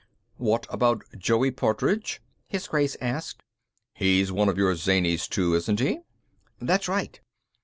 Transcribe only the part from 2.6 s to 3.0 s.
Grace